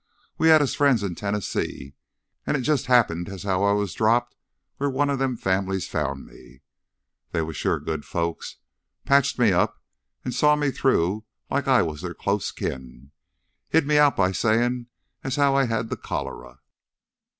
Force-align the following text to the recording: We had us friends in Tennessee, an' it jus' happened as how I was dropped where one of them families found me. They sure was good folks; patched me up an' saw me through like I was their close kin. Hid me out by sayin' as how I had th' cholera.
We 0.39 0.47
had 0.47 0.63
us 0.63 0.73
friends 0.73 1.03
in 1.03 1.13
Tennessee, 1.13 1.93
an' 2.47 2.55
it 2.55 2.61
jus' 2.61 2.87
happened 2.87 3.29
as 3.29 3.43
how 3.43 3.61
I 3.63 3.73
was 3.73 3.93
dropped 3.93 4.33
where 4.77 4.89
one 4.89 5.11
of 5.11 5.19
them 5.19 5.37
families 5.37 5.87
found 5.87 6.25
me. 6.25 6.61
They 7.33 7.53
sure 7.53 7.75
was 7.77 7.83
good 7.85 8.03
folks; 8.03 8.57
patched 9.05 9.37
me 9.37 9.51
up 9.53 9.79
an' 10.25 10.31
saw 10.31 10.55
me 10.55 10.71
through 10.71 11.25
like 11.51 11.67
I 11.67 11.83
was 11.83 12.01
their 12.01 12.15
close 12.15 12.51
kin. 12.51 13.11
Hid 13.69 13.85
me 13.85 13.99
out 13.99 14.17
by 14.17 14.31
sayin' 14.31 14.87
as 15.23 15.35
how 15.35 15.53
I 15.53 15.65
had 15.67 15.91
th' 15.91 16.01
cholera. 16.01 16.61